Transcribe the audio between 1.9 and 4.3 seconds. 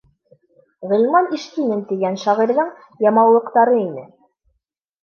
тигән шағирҙың «Ямаулыҡ»тары ине.